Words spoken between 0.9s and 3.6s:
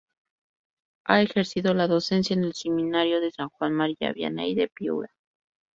Ha ejercido la docencia en el Seminario San